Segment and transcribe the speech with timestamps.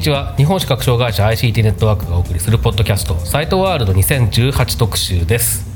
[0.00, 0.34] にちは。
[0.38, 3.18] 日本視覚障害者 ICT ネットワークがお送りするポッドキャスト。
[3.18, 5.66] サイトワールド2018特集です。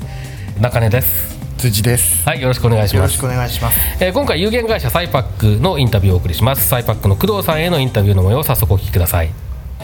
[0.59, 1.39] 中根です。
[1.59, 2.27] 辻です。
[2.27, 2.97] はいよろしくお願いします。
[2.97, 3.79] よろしくお願いします。
[4.03, 5.23] えー今回有限会社サイパッ
[5.57, 6.67] クのインタビューをお送りします。
[6.67, 9.29] サイパックの工藤さんへのインタビューの模様を早速お聞きください。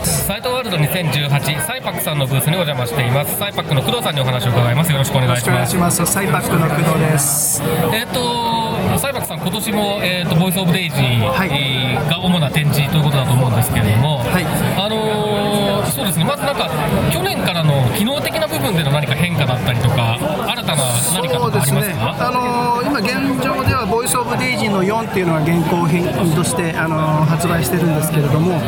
[0.02, 4.90] サイトワールド2018サイパックさんのブースにお邪魔していますサイパックの工藤さんにお話を伺います。
[4.90, 5.76] よろしくお願いします。
[5.76, 6.06] ます。
[6.06, 7.62] サイパックの工藤です。
[7.92, 8.59] えっ、と
[8.98, 14.44] サイパックさん今年も、えー、とボイスオブデイジー、はいえーが主な展示ということだと思うんですけれども、はい。
[14.44, 16.24] あのーそうですね。
[16.24, 16.68] まずなんか
[17.12, 22.28] 去年からの機能的な部分での何か変化だったりとか新たな何かとかありますか？
[22.28, 28.60] あのー今現状ではボイスオブデイジーの4っていうのが現行品として、あのー発売してるんですけれども、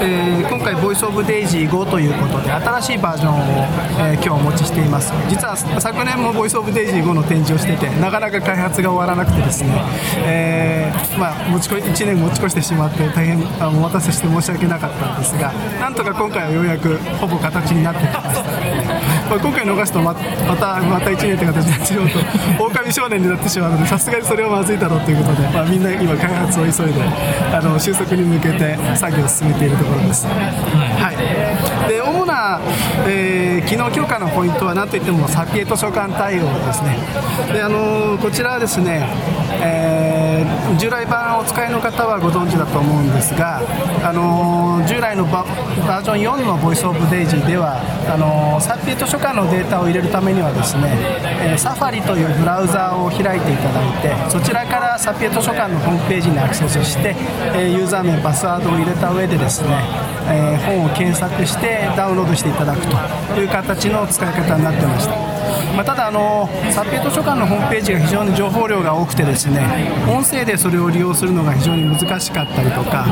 [0.00, 3.38] えー今回ボイスオブデイジー5ということで新しいバージョンを、
[4.00, 5.12] えー今日お持ちしています。
[5.28, 9.70] 実は昨年もボイスオブデイジー5の展示をしててなかなか開発が終わらなくてですね、
[10.26, 18.44] えまあ、持ち越1年持ち越してしまって大変あお待たせして申し訳なかったんですがなんとか今回はようやくほぼ形になってきました
[19.28, 22.18] まあ今回逃すとままたまた1年って形になってしまうと
[22.64, 27.02] 狼少年になってしまうのでさすがにそれはまずいだろうということで、まあ、みんな今開発を急いで
[27.52, 32.60] あの収束に向けて作業を進めているところです、はい、で主な、
[33.58, 36.96] えー機能強化のポイントは何といってもサピエ図書館対応ですね。
[37.52, 39.06] であのこちらはですね、
[39.60, 40.28] えー
[40.78, 43.60] 従来版をお使いの方はご存知だと思うんですが、
[44.04, 50.92] あの従来のバージョン4のボイスオブデイジーではあのサピエ図書館のデータを入れるためにはですね、
[51.42, 57.16] えーサファリというブラウザーを開いていただいてそちらからサピエ図書館のホームページにアクセスして、
[57.56, 59.68] えユーザー名パスワードを入れた上でですね、
[60.28, 65.14] え本を検索してダウンロードしていただくという形の使い方になってました。
[65.74, 69.60] まあ、ただあの、サピエ図書館のホームページが非常に情報量が多くてですね
[70.08, 73.06] 音声でそれを利用するのが非常に難しかったりとか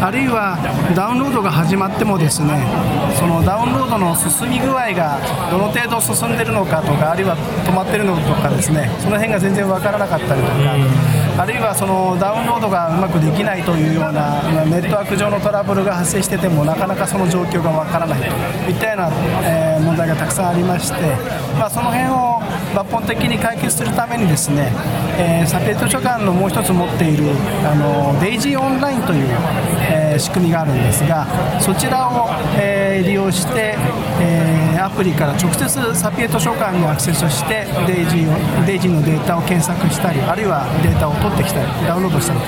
[0.00, 0.58] あるいは
[0.94, 2.64] ダウンロードが始まってもですね
[3.18, 5.18] そのダウンロードの進み具合が
[5.50, 10.54] どの程度進んでるのかとかあるいは止まってるのとかですねその辺が全然わからなかったりとか
[11.40, 18.26] あるいはそのダウンロードがうまくできないというようなネットワーク上のトラブルが発生しててもなかなかその状況がわからないと。
[18.68, 21.00] いったような、え問題がたくさんありまして、
[21.56, 22.44] まあ、その辺を
[22.76, 24.70] 抜本的に解決するためにですね、
[25.20, 27.24] えーサピエ図書館のもう一つ持っている
[27.64, 29.28] あのデイジーオンラインという、
[29.92, 31.24] えー仕組みがあるんですが
[31.60, 33.76] そちらを、えー利用して、
[34.20, 42.40] えーアプリから直接サピエ図書館にアクセスしてデイジーをデイジーのデータを検索したりあるいはデータを取ってきたりダウンロードしたり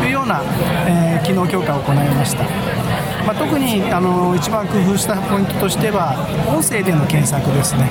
[0.00, 0.40] というような、
[0.86, 2.89] え機能強化を行いました。
[3.30, 6.18] まあ、特にあの一番工夫したポイントとしては
[6.50, 7.86] 音声での検索ですね。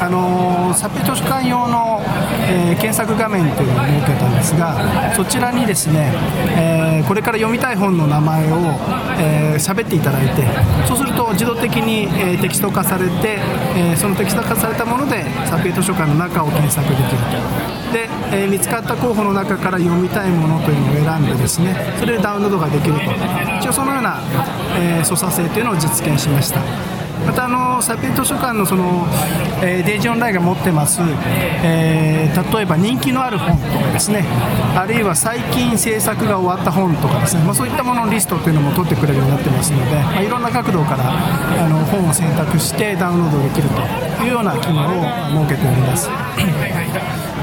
[0.00, 2.00] あのサピエ図書館用の、
[2.48, 6.12] えー検索画面というのを設けたんですがそちらにですね、
[6.56, 8.56] えーこれから読みたい本の名前を
[9.20, 10.42] えー喋、っていただいて
[10.88, 13.38] そうすると自動的に、えーテキスト化されて、
[13.76, 17.92] えーそのテキスト化されたものでサピエ図書館の中を検索できると。
[17.92, 23.00] で、えー見つかった候補の中から読みたいものというのを選んでですねそれでダウンロードができると。
[23.60, 24.20] 一応そのような、
[24.78, 27.03] えー操作性というのを実現しました。
[27.26, 29.06] またあのサピエ図書館のその、
[29.62, 31.00] えーデイジーオンラインが持ってます、
[31.62, 34.24] えー例えば人気のある本とかですね。
[34.76, 41.12] あるいは最近制作が終わった本とかですね、まあ、そういったもののリストというのも取ってくれるようになってますので、まあ、いろんな角度から
[41.64, 46.08] あの本を選択してダウンロードできるというような機能を設けております。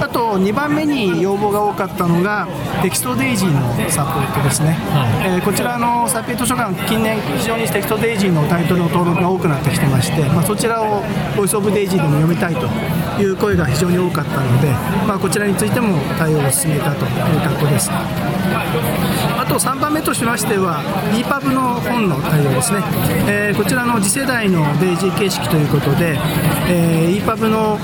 [0.01, 2.47] あと2番目に要望が多かったのが
[2.81, 4.75] テキストデイジーのサポートですね、
[5.23, 11.03] えーこちらのサピエ図書館近年非常にテキストデイジーのタイトルの登録が多くなってきてまして、まあ、そちらを
[11.35, 12.68] ボイスオブデイジーでも読みたいと
[13.22, 14.70] いう声が非常に多かったので、
[15.08, 17.90] まあ、こちらについても対応を進めたという格好です。
[19.51, 20.79] と3番目としましては
[21.11, 22.79] EPUB の本の対応ですね、
[23.27, 26.15] えー、こちらの次世代のデイジー形式ということで、
[26.69, 27.77] えー、EPUB の、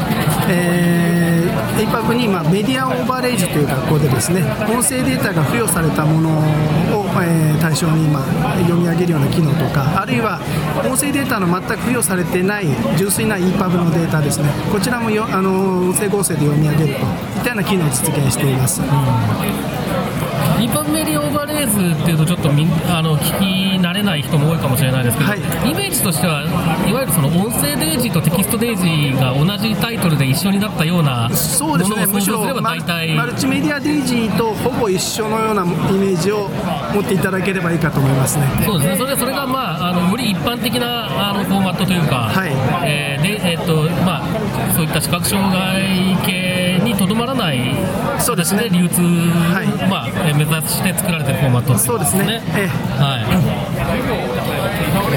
[0.48, 10.40] えー、EPUB に、まあ、メディアオーバーレイジという学校でですね音声データが付与されたものを、えー、対象に、まあ、読み上げるような機能とかあるいは
[10.88, 18.82] 音声データの全く付与されてない純粋な EPUB のデータですねこちらもよあの音声合成で読み上げるといったような機能を実現しています。
[18.82, 20.27] うん
[20.58, 26.44] 2番目にオーバーレイズっていうとちょっとあの聞き慣れない人も多いかもしれないですけど、はい、イメージとしては
[26.88, 36.50] いわゆるその音声デイジーとテキストデイジーが同じタイトルで一緒になったようなものを想像すれば大体、ね、マルチメディアデイジーとほぼ一緒のようなイメージを
[36.94, 38.46] 持っていただければいいかと思いますね。
[38.66, 38.98] そうですね。
[38.98, 42.52] それそれが、まあ、あのより一般的なあのフォーマットというか、はい。
[42.84, 47.76] えーでえー、っとまあ、そういった視覚障害系にとどまらない
[48.20, 48.70] そうですね。
[48.70, 49.90] 流通、はい。
[49.90, 50.08] 目
[50.56, 52.42] 指して作られてるフォーマットっていそうですね。
[52.56, 52.68] ええ。
[53.02, 53.20] は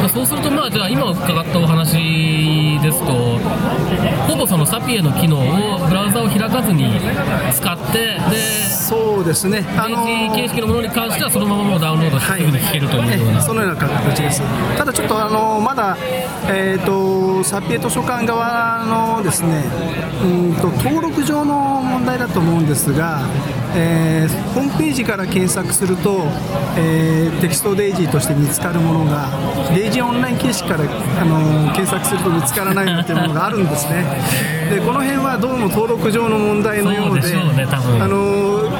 [0.06, 3.38] い、そうすると、まあ、じゃあ今伺ったお話ですと
[4.28, 7.00] ほぼそのサピエの機能をブラウザを開かずに
[7.52, 8.36] 使ってで
[8.90, 14.42] そうですね、あペのージ形式のものに関してはそのままもうダウンロードしてすぐに聞けるというような、ええそのような形です。
[14.76, 15.96] ただちょっとあのまだ
[16.48, 19.64] えっ、とサピエ図書館側のですね、
[20.24, 23.20] うんと登録上の問題だと思うんですが、
[23.74, 26.22] えーホームページから検索すると、
[26.76, 29.28] えーテキストデイジーとして見つかるものが
[29.74, 34.04] デイジーオンライン形式からあの検索すると見つからないというものがあるんですね。
[34.70, 38.70] でこの辺はどうも登録上の問題のようで、ね多分あの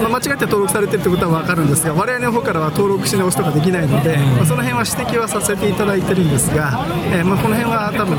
[0.00, 8.18] まあ間違って登録されてるってことは分かるんですが我々の方からは登録し直すとかできないので、まあ、その辺は指摘はさせていただいてるんですが、えーまあ、この辺は多分、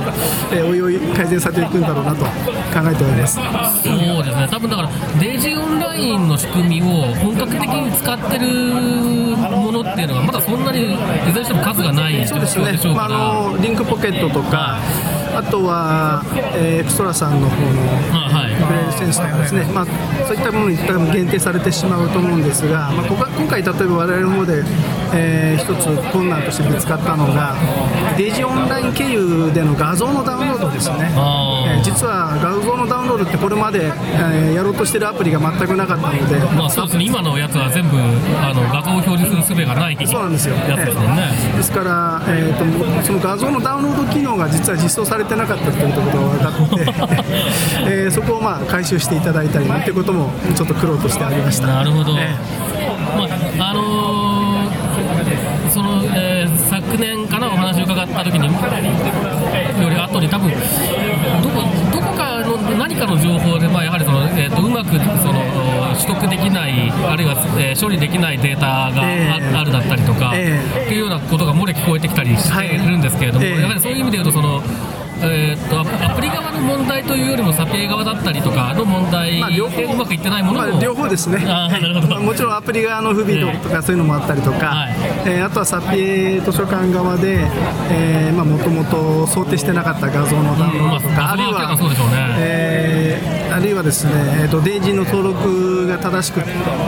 [0.51, 2.29] えーおいおい改善されていくんだろうなと考
[2.89, 3.35] えております。
[3.35, 3.41] そ
[4.21, 4.89] うですね、多分だから、
[5.19, 8.47] デイジーオンラインの仕組みを本格的に使ってる
[9.37, 10.97] ものっていうのが、まだそんなにい
[11.31, 13.03] ずれにしても数がない状そうですね況でしょう、ま。
[13.03, 14.79] あ、あのリンクポケットとか
[15.33, 16.23] あとは、
[16.55, 17.81] えーエクストラさんの方の
[18.13, 18.55] あはい。
[18.55, 19.85] ブレイルセンスとかですね、まあ、
[20.25, 24.63] そういったものに限定されてしまうと思うんですが、まあ、今回、例えば我々の方で、
[25.13, 27.55] えー一つ困難として見つかったのが、
[28.17, 31.11] デイジーオンライン経由での画像のダウンロードですね。
[31.13, 41.23] えー実は画像のダウンロードってこれまで、えーやろうとしてるアプリが全くなかったので、まあそうですね、今のやつは全部あの画像を表示する術がないそうなんですよやつですもんね。
[41.57, 46.85] ですから、えー、とその画像のダウンロード機能が実は実装されてなかったということが分かって、
[47.87, 51.67] えーそこをまあ回収していただいたりということもちょっと苦労としてありました。
[51.67, 52.35] なるほど、え
[53.57, 54.30] まああのー
[56.81, 60.55] 昨年かなお話を伺った時により後に多分ど
[61.49, 61.61] こ
[61.93, 64.91] どこかの何かの情報で、まあ、やはりその、えー、とうまく
[65.21, 65.41] その
[65.95, 69.55] 取得できないあるいは、えー処理できないデータがあ,、ええ。
[69.55, 72.77] あるだったりとか、えっていうようなことが漏れ聞こえてきたりしてい。
[72.77, 73.61] るんですけれども、はいええ。
[73.61, 74.61] やはりそういう意味で言うとその
[75.23, 81.43] えー、とアプリ側の問題というよりもサピエ側だったりとかの問題まあ両方でうまくいってないものも、まあ、両方ですね。
[81.47, 82.07] あーなるほど。
[82.13, 84.95] まあもちろんアプリ側の不備とかそういうのもあったりとか、はい。
[85.25, 87.45] えーあとはサピエ図書館側で
[88.31, 92.13] もともと想定してなかった画像のダウンロードとか、うんまああるいははそうでしょうね。
[92.39, 94.13] えーあるいはですね、
[94.43, 96.39] えー、とデイジーの登録が正しく、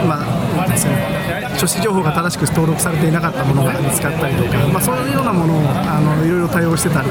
[0.07, 0.23] ま
[0.63, 7.09] あですね、書誌情報が正しく登録されていなかったものが見つかったりとか、まあ、そういうようなものをあのいろいろ対応してたり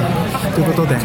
[0.54, 0.96] ということで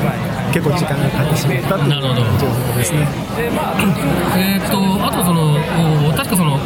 [0.54, 2.02] 結構時間がかかってしまったという
[2.40, 3.08] 情報ですね。
[3.38, 5.60] えー、とあとその
[6.08, 6.58] お確かその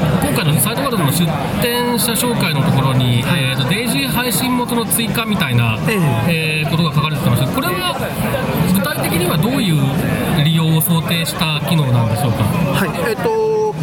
[1.11, 1.25] 出
[1.61, 6.65] 展者紹介のところに、えー、とデイジー配信元の追加みたいな、ええ。
[6.67, 7.97] ーことが書かれてましたこれは
[8.73, 12.43] 具体的にはどういう利用を想定した機能なんでしょうか？
[12.43, 13.75] はい、えっ、と、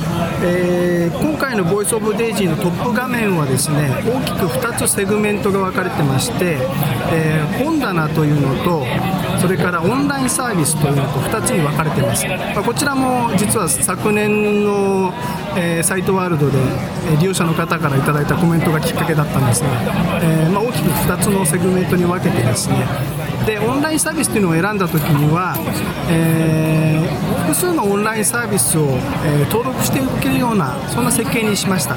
[0.43, 6.59] えー今回のボイスオブデイジーのトップ画面はですね、大きく2つセグメントが分かれてまして、
[7.13, 8.85] えー本棚というのと、
[9.41, 12.27] それからオンラインサービスというのと2つに分かれてます。
[12.27, 15.13] まあこちらも実は昨年の、
[15.59, 16.59] えーサイトワールドで、
[17.13, 19.69] え利用者の方からいただいたコメントがきっかけだったんですが、
[20.23, 22.87] えーまあ、大きく2つのセグメントに分けてですね、
[23.45, 25.55] でオンラインサービスというのを選んだときには、
[26.11, 31.97] えー複数のオンラインサービスを、え登録しておけるようなそんな設計にしました、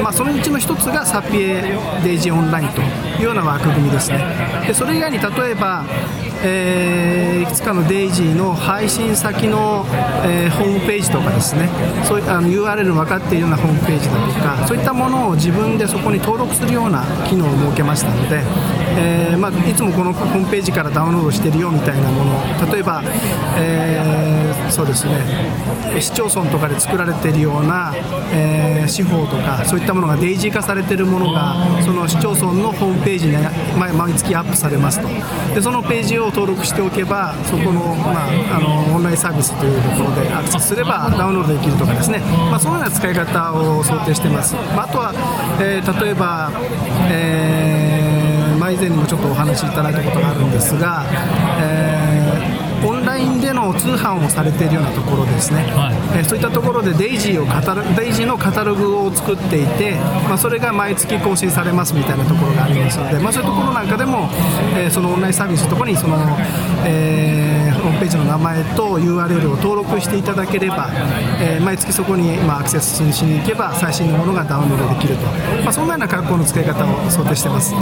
[0.00, 4.18] まあ、そのうちの一つがサピエデイジーオンラインというような枠組みですね。
[4.64, 5.84] でそれ以外に例えば、
[6.42, 9.84] えーいくつかのデイジーの配信先の、
[10.24, 11.68] えーホームページとかですね。
[12.04, 18.40] そういうあの URL の分かっているようなホームページだとかそういったものを自分でそこに登録するような機能を設けましたので、
[18.98, 23.02] えーまあ、いつもこのホームページからダウンロードしてるよみたいなもの例えば、
[23.56, 24.16] えー
[24.70, 25.12] そうですね。
[26.00, 27.94] 市町村とかで作られているような、
[28.32, 33.36] えー司法とかそういったものがデイジー化されているものがその市町村のホームページに
[33.76, 35.08] 毎月アップされますと。
[35.54, 42.20] でそのページを登録しておけばそこの,、まあ、あのオンラインサービスというところでアクセスすればダウンロードできるとかですね、
[42.50, 45.12] まあ、そういうような使い方を想定してます、まあ、あとは、
[45.60, 46.50] えー例えば、
[47.10, 51.04] えーまあ、以前にもちょっとお話しいただいたことがあるんですが、
[51.60, 51.85] えー
[53.72, 56.18] ラインでの通販をされているようなところですね、はい。
[56.18, 59.94] えーそういったところでデイジーをカタロデイジーのカタログを作っていて、
[60.28, 64.28] まあ、それが毎月更新されますみたいなところがありますので、まあ、そういうところなんかでも、
[64.76, 66.16] えーそのオンラインサービスのところにその、
[66.86, 70.88] えーホームページの名前と URL を登録していただければ、
[71.40, 75.26] えー毎月そこに、まあ、アクセスしに行けば最新のものがダウンロードできると、
[75.62, 77.74] まあ、そんなような格好の使い方を想定してます。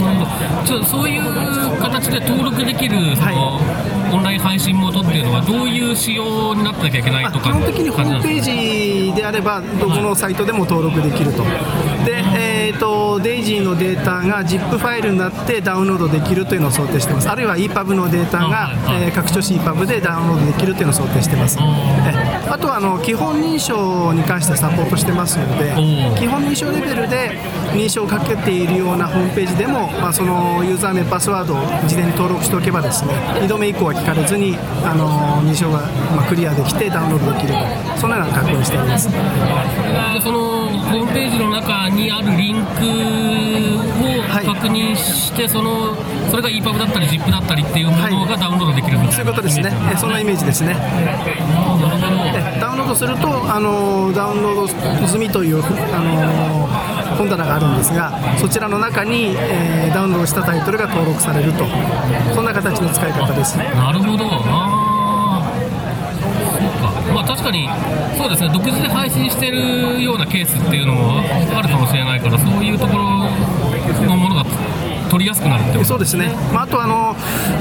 [0.65, 3.59] ちょそういう形で登録できるその、
[4.15, 11.43] オンライン配信元っていうのはどういう仕様になってなきゃいけないとか基本的にホームページであればどこのサイトでも登録できると。
[12.05, 17.29] で、えー、とデイジーのデータが ZIP ファイルになってダウンロードできるというのを想定してます。
[17.29, 19.03] あるいは EPUB のデータが、はいはい。
[19.03, 21.57] えー拡張子 EPUB でダウンロードできるというのを想定してます。
[21.59, 25.73] えあとはあの基本認証に関してサポートしてますので
[26.17, 27.37] 基本認証レベルで
[27.75, 35.81] 認証をかけているようなホームページでも、まあ、そのユーザー名パスワードを事前に登録しておけばですね2度目以降は聞かれずにあの認証が、
[36.15, 37.95] まあ、クリアできてダウンロードできると。
[38.05, 39.09] そのような格好にしております。
[39.09, 39.17] で
[40.21, 42.85] そのホームページの中にあるリンク
[44.03, 44.45] をはい。
[44.45, 45.95] 確認して、その
[46.29, 49.71] それが EPUB だったり ZIP だったりっていうものがダウンロードできるみたそういないうことですね。
[49.93, 50.75] えそんなイメージですね。
[50.77, 56.69] えダウンロードするとあのダウンロード済みというあの
[57.15, 61.63] 本棚があるんですがそちらの中に、えーダウンロードしたタイトルが登録されると。
[62.33, 63.57] そんな形の使い方です。
[63.57, 64.25] なるほど。
[64.27, 65.51] あ
[66.51, 67.13] そうか。
[67.13, 67.69] まあ確かに
[68.17, 68.49] そうですね。
[68.51, 71.23] 独自で配信してるようなケースっていうのは
[71.55, 73.03] あるかもしれないからそういうところ
[74.05, 74.43] のものが
[75.35, 75.85] やすくなるってこと？
[75.85, 77.15] そうですね、まあ、あとあの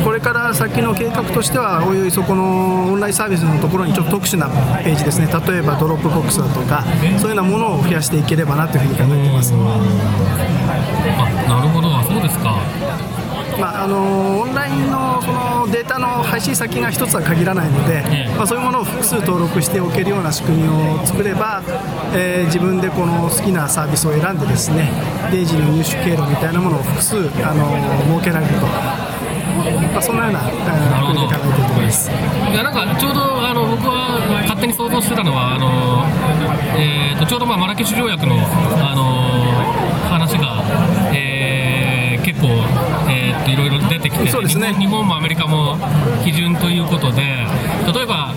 [0.05, 4.49] これから先の計画としては、おいおいそこのオンラインサービスのところにちょっと特殊な
[4.83, 6.85] ページですね、例えばドロップボックスだとか、
[7.19, 9.53] そういうようなものを増やしていければなというふうに考えています。
[9.55, 9.59] あ
[11.49, 12.03] なるほど。
[12.05, 12.57] そうですか
[13.61, 18.35] まあ、あのオンラインのそのデータの配信先が一つは限らないので、ええ。
[18.37, 21.63] まあ、そういうものを複数登録しておけるような仕組みを作れば、
[22.15, 24.91] えー自分でこの好きなサービスを選んでですね
[25.33, 27.67] デイジーの入手経路みたいなものを複数あの
[28.21, 32.11] 設けられると、まあ、そんなようなえーふうに考えていると思います。
[32.11, 36.05] いやなんかちょうどあの僕は勝手に想像してたのはあの、
[36.79, 39.24] えー、とちょうどまあマラケシュ条約の、あの
[44.15, 44.69] きてそうですね。
[44.79, 45.77] 日本日本もアメリカも
[46.23, 48.33] 基準ということで例えば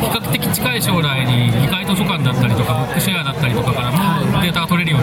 [0.00, 4.93] 比較的近い将来に議会図書館だったりとかブックシェアだったりとかからもデータが取れる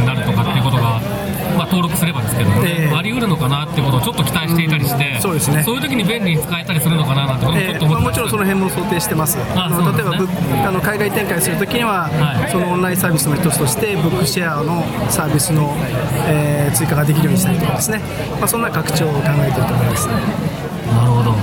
[1.71, 2.93] 登録すればですけども、ええ。
[2.93, 5.63] あり得るのかなってことをちょっと期待していたりして、そうですね。
[5.63, 9.97] そういう時に便利に使えたりするのかななんてこともちょえーまあ、っと思ってもちろんその辺も想定してます、ああのね。
[9.97, 12.51] 例えばあの海外展開するときには、はい。
[12.51, 15.75] そのオンラインサービスの一つとして、ブックシェアのサービスの、
[16.27, 17.99] えー追加ができるようにしたりとかですね、
[18.39, 20.07] まあ、そんな拡張を考えていると思います。
[20.07, 21.35] なるほど。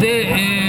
[0.00, 0.65] で、えー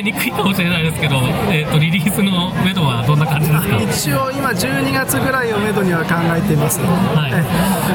[0.00, 1.16] えにくいかもしれないですけど、
[1.52, 3.76] えー、とリリースの目処はどんな感じですか？
[3.76, 6.82] 一応今12月ぐらいをめどには考えています、い。
[6.82, 7.44] え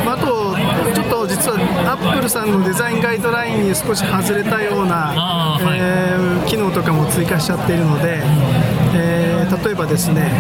[0.06, 0.56] まあ、あと
[0.94, 1.58] ちょっと実は
[1.92, 5.78] アップルさんのデザインガイドラインに少し外れたような、はい。
[5.80, 8.22] えー機能とかも追加しちゃっているので、
[8.94, 10.32] えー例えばですね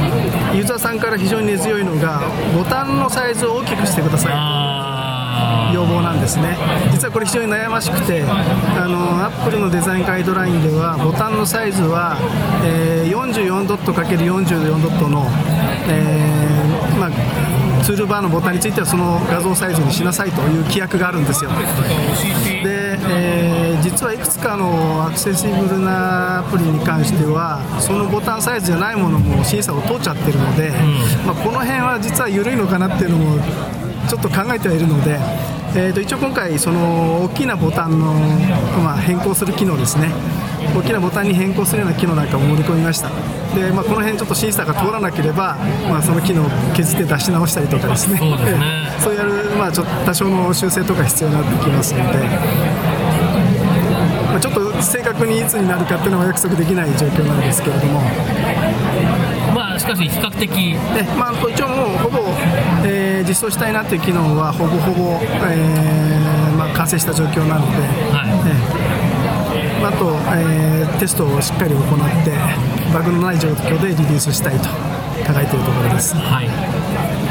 [0.53, 2.22] ユーザーさんから非常に根強いのが
[2.55, 4.31] ボタンのサイズを大きくしてください。
[4.34, 4.85] あ
[5.74, 6.58] 要望なんですね。
[6.92, 12.18] 実はこれ非常に悩ましくてあのアップルのデザインガイドラインではボタンのサイズは、
[12.63, 15.25] えー44ドット ×44 ドットの、
[15.88, 21.51] えーまあ、ツールバーのボタンについてはその画像サイズにしなさいという規約があるんですよ。
[22.63, 30.72] で、えー実はいくつかのアクセシブルなアプリに関してはそのボタンサイズじゃないものも審査を通っちゃってるので、
[31.25, 33.38] まあ、この辺は実は緩いのかなっていうのも
[34.07, 35.19] ちょっと考えてはいるので、
[35.75, 38.13] えー、と一応今回その大きなボタンの、
[38.83, 40.09] まあ、変更する機能ですね。
[40.75, 43.09] 大きなボタンに変更するような機能なんかも盛り込みました。
[43.55, 45.57] で、まあ、この辺ちょっと審査が通らなければ、
[45.89, 48.17] まあ、その機能を削って出し直したりとかですね。
[48.17, 48.38] そうね。
[49.00, 52.17] そうやる、まあ、ちょっと多少の修正とか必要になってきますので、
[54.31, 60.77] まあ、ちょっと正確にいつになるかっていうのは約束できない状況なんですけれども、ーまあしかし比較的ね
[61.17, 62.19] まあ、一応もうほぼ、
[63.17, 67.81] えー実装したいなっていう機能はほぼほぼ、えーまあ、完成した状況なので、
[68.12, 68.29] はい。
[69.55, 69.81] ええ。
[69.81, 71.84] まあと、えーテストをしっかり行っ
[72.24, 72.31] て
[72.93, 76.15] バグのない状況でリリースしたいと考えているところです。
[76.15, 76.48] はい。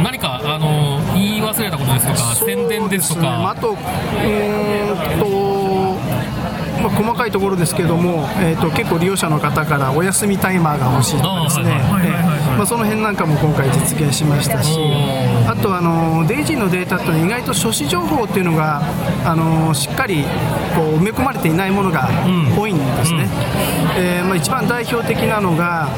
[0.03, 5.27] 何かあの言い忘れたことですとか宣伝ですとまあ、とうーんと、
[6.83, 11.81] まあ、細かいところですけども、えー、と結構利用者の方からお休みタイマーが欲しいとかですね。
[12.67, 14.83] その辺なんかも今回実現しましたしお
[15.57, 18.83] あとあのデイジーのデータって意外と初始情報っていうのが
[19.25, 20.25] あのしっかり
[20.75, 22.09] こう埋め込まれていないものが
[22.59, 23.29] 多いんですね、
[23.97, 25.89] えーまあ、一番代表的なのが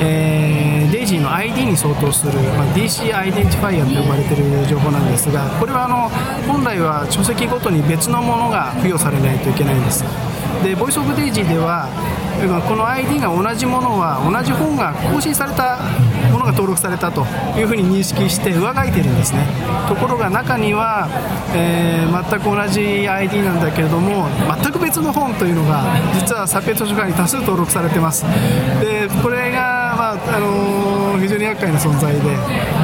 [0.00, 6.08] えーデイジーの ID に相当する、まあ、DC アイデンティファイアと呼ばれている情報なんですがこれはあの
[6.50, 10.04] 本来は書籍ごとに別のものが付与されないといけないんです。
[10.62, 11.88] でボイスオブデイジーでは
[12.48, 15.78] まあこの ID が同じものは同じ本が更新された
[16.32, 19.46] ものが登録されたというふうに認識して上書いてるんですね。
[19.88, 21.08] ところが中には、
[21.54, 24.26] えー全く同じ ID なんだけれども
[24.62, 28.24] 全く別の本というのが実はサピエ図書館に多数登録されてます。
[28.80, 32.20] でこれが、まああのー非常に厄介な存在で、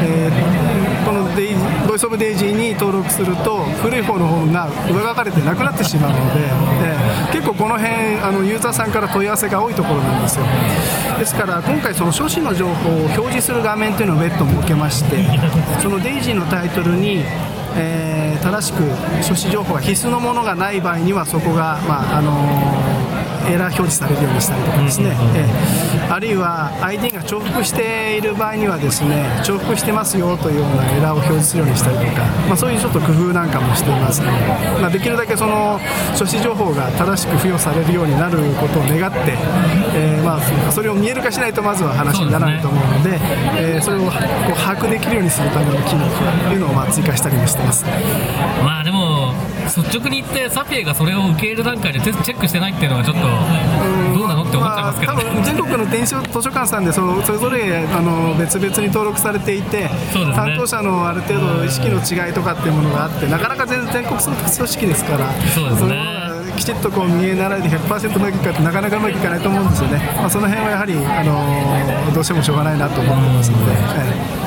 [0.03, 0.62] えー
[1.05, 1.55] このデイ
[1.89, 6.41] ボイスオブデイジーに登録すると古い方の本が上書かれてなくなってしまうので、
[6.87, 7.93] えー結構この辺
[8.23, 10.45] あのユーザーさんから問い合わせが多いところなんですよ。
[11.19, 15.17] ですから今回その書誌の情報を表示する画面というのを別途設けまして
[15.81, 17.23] そのデイジーのタイトルに
[17.75, 18.83] えー正しく
[19.25, 22.83] 書誌情報が必須のものがない場合にはそこが、まああのー
[23.45, 34.33] エラー表示されるようにしたりとかですね、えーあるいは ID が重複している場合にはですね重複してますよというようなエラーを表示するようにしたりとか、まあ、そういうちょっと工夫なんかもしていますので、
[34.77, 35.81] まあ、できるだけその
[36.15, 39.33] 書誌情報が正しく付与されるようになることを願って、
[39.97, 43.17] えーまあ、それを見える化しないとまずは話にならないと思うので
[43.57, 44.13] えーそれをこう
[44.53, 46.05] 把握できるようにするための機能
[46.47, 47.85] というのをまあ追加したりもしてます。
[48.63, 53.23] まあでも率直に言ってサピエがそれを受け入れる段階でチェックしてないっていうのはちょっと
[54.19, 59.91] どうなのって思っちゃいますけどまあ、多ね分全国の電子図書館さんでそのそれぞれあの別々に登録されていて、ね。
[60.35, 64.37] 担当者のある程度意識の違いとかっていうものがあってなかなか全全国組
[64.69, 66.33] 織ですからそうですね。
[66.57, 73.73] きちっとこう見え習いで100%うまくいくかってなかなかうまくいかないと思うんですよね、まあ、その辺はやはり、あのどうしてもしょうがないなと思ってますので。
[73.73, 74.42] はい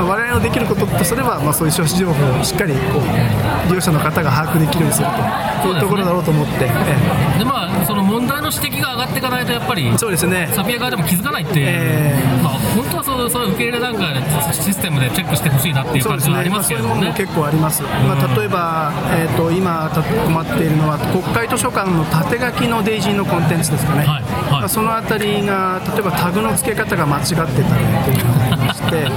[0.00, 5.50] まあ、我々のできることとすれば、まあ、そういう消費情報をしっかりこう利用者の方が把握できるようにすると。
[5.62, 10.48] そういうところだろうと思って、えでまあその問題の指摘が上がっていかないとやっぱりえそうですね。
[10.54, 14.20] サピエ側でも気づかないっていう、えまあ、本当はそうそれ受け入れ段階で
[14.52, 24.22] システムでチェックしてほしいなっていうそうですね、感じはありまあ、ますけれどういうものも結構あります、まあ、例えば、えー、と今た困っているのは国会図書館の縦書きのデイジーのコンテンツですかね、はいはい。
[24.52, 29.10] まあ、そのあたりが例えばタグの付け方が間違ってたりというのがありまして、えー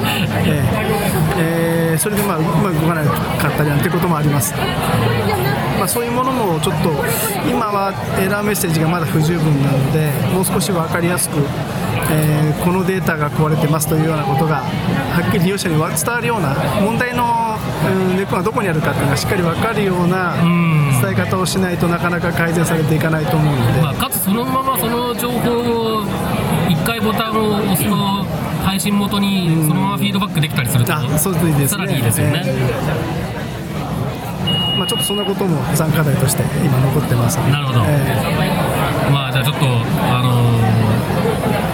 [1.37, 4.53] えーそれでまあうまく動かなかったりなんてこともあります。
[5.77, 6.89] まあ、そういうものもちょっと
[7.47, 11.37] 今はエラーメッセージがまだ不十分なのでもう少し分かりやすく、
[12.11, 20.33] えーこのデータが壊れてますというようなことがはっきり利用者に伝わるような問題の、うん根っこがどこにあるかっていうのがしっかり分かるような
[21.01, 23.81] 伝え方をしないとなかなか改善されていかないと思うので。
[23.81, 25.51] まあ、かつそのままその情報
[25.99, 26.05] を
[26.69, 31.67] 1回ボタンを押すと配信元にそのままフィードバックできたりすると、あそうですね。
[31.67, 32.43] さらにいいですよね、
[34.77, 37.37] まあ、ちょっとそんなことも残課題として今残ってます。
[37.37, 37.81] なるほど。
[37.85, 41.73] えまあじゃあちょっとあのー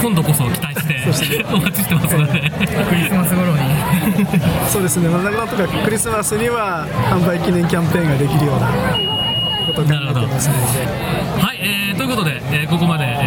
[0.00, 2.40] 今度こそ期待してお待ちしてますので。
[2.88, 3.58] クリスマス頃に。
[3.58, 8.68] ー そうですね、まあ、なんとかクリスマスには販売記念キャンペーンができるような
[9.66, 10.60] ことを考えてますので。
[11.42, 13.17] はい、えーということで、えーここまで、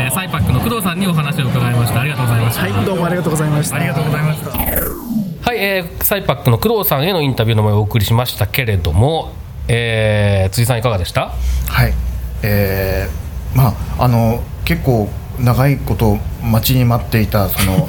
[0.64, 2.02] 工藤さんにお話を伺いました。
[2.02, 2.62] ありがとうございました。
[2.62, 3.76] はいどうもありがとうございました。
[3.76, 4.50] ありがとうございました。
[4.52, 9.32] はい、えーサイパックの工藤さんへのインタビューの模様をお送りしましたけれども、
[9.68, 11.32] えー辻さんいかがでした？
[11.68, 11.94] はい、
[12.44, 17.88] えーまああの結構長いこと待ちに待っていたその、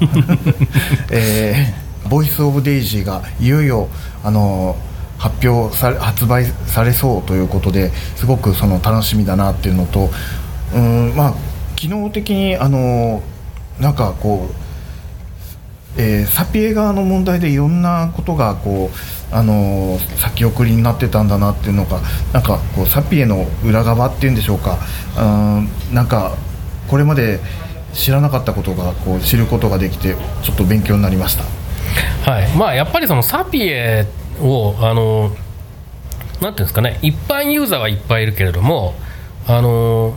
[1.10, 3.88] えーボイスオブデイジーがいよいよ
[4.24, 4.76] あの
[5.18, 10.10] 発表され発売されそうということですごくその楽しみだなっていうのと
[10.74, 11.34] うんまあ
[11.82, 13.24] 機能的にあの
[13.80, 14.50] なんかこ
[15.96, 22.00] うえーサピエ側の問題でいろんなことがこう、あの先送りになってたんだなっていうのが
[22.32, 24.78] なんかこうサピエの裏側っていうんでしょうか。
[25.18, 25.20] う
[25.60, 26.36] んなんか
[26.88, 27.40] これまで
[27.92, 30.14] 知らなかったことがこう知ることができて
[30.44, 31.42] ちょっと勉強になりました。
[32.30, 32.48] はい。
[32.56, 34.06] まあ、やっぱりそのサピエ
[34.40, 35.32] をあの
[36.40, 37.00] なんていうんですかね。
[37.02, 38.94] 一般ユーザーはいっぱいいるけれども
[39.48, 40.14] あの、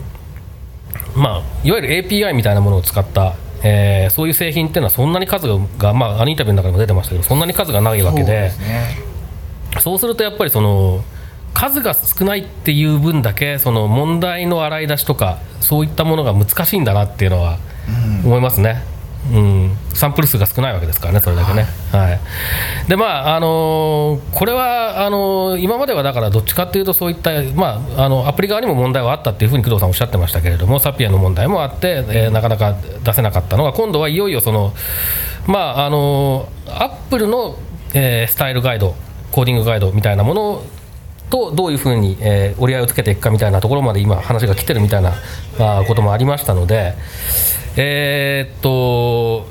[1.15, 5.47] まあ、いわゆる API みたいなものを使った、えーそういう製品っていうのはそんなに数
[5.77, 8.51] が、まあ、あのインタビューの中でも出てましたけどそんなに数がないわけで
[9.79, 11.03] そうするとやっぱりその
[11.53, 17.57] 数が少ないっていう分だけその問題の洗い出しとかそういったものが難しいんだなっていうのは
[18.23, 18.83] 思いますね。
[18.89, 18.94] うん、
[19.93, 21.65] サンプル数が少ないわけですからね、それだけね。
[21.91, 22.19] はい。
[22.87, 34.73] でまああのーこれはあのー今まではだからどっちかっていうとそういった、まあ、あのアプリ側にも問題はあったっていうふうに工藤さんおっしゃってましたけれどもサピエンの問題もあって、えーなかなか出せなかったのが今度はいよいよその
[35.47, 37.57] まああのアップルの、
[37.93, 38.93] えースタイルガイド
[39.31, 40.63] コーディングガイドみたいなもの
[41.29, 45.13] とどういうふうに、えー折り合いをつけていくかみたいなところまで今話が来てるみたいな
[45.59, 46.93] あーこともありましたので
[47.77, 49.47] えーっと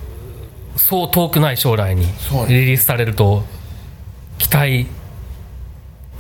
[0.77, 2.07] そう遠くない将来に
[2.49, 3.45] リリースされると
[4.39, 4.87] 期待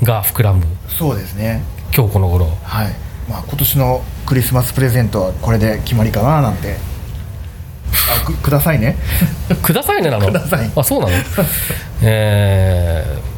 [0.02, 1.62] が膨らむそうですね。
[1.96, 2.46] 今日この頃。
[2.64, 2.92] はい。
[3.28, 6.76] まあ今年のクリスマスプレゼントはこれで決まりかななんて。
[8.22, 8.96] あくくださいね。
[9.62, 10.26] くださいねなの？
[10.76, 11.12] あそうなの？
[12.02, 13.33] えー、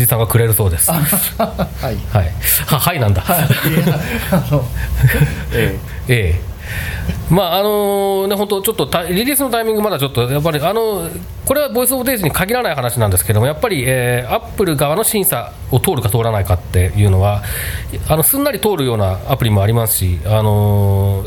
[0.00, 0.90] 辻さんがくれるそうです。
[0.90, 1.02] はい。
[1.84, 2.32] はい。
[2.66, 3.22] ははいなんだ。
[3.22, 3.24] い。
[3.88, 3.98] や
[4.32, 4.64] あの
[5.54, 6.34] ええ。
[6.36, 6.40] え
[7.28, 11.08] まああのね、本当、ちょっとリリースのタイミング、まだちょっと、やっぱり、あの
[11.44, 17.42] これはボイス・オブ・デイズに限らない話なんですけども、やっぱり、えーアップル側の審査を通るか通らないかっていうのは、
[18.08, 21.24] あのすんなり通るようなアプリもありますし、あの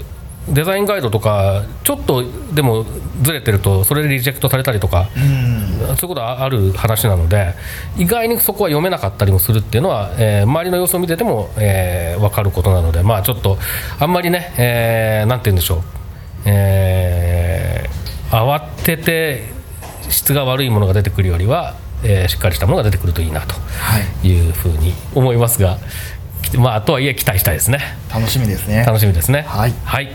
[0.49, 2.85] デザインガイドとか、ちょっとでも
[3.21, 7.53] ずれてると、それでリジェクトされたりとか、そういうことはある話なので、
[7.97, 13.57] 意外にそこは読めなかったりもするっていうのは、えー周りの様子を見てても、えー分かることなので、まあ、ちょっと、
[13.99, 15.81] あんまりね、えーなんて言うんでしょう、
[16.45, 18.03] えー
[18.33, 19.43] 慌てて
[20.09, 23.55] 質が悪いものが出てくるよりは、えーしっかりしたものが出てくるといいなと
[24.27, 25.77] いうふうに思いますが、
[26.57, 27.79] まあ、とはいえ、期待したいですね。
[28.13, 28.83] 楽しみですね。
[28.85, 29.43] 楽しみですね。
[29.85, 30.09] はい。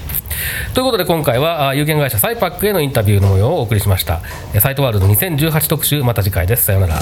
[0.75, 4.21] ということで今回はあ有限会社サイパックへのインタビューの模様をお送りしました。
[4.55, 6.67] えサイトワールド2018特集また次回です。
[6.67, 6.95] さようなら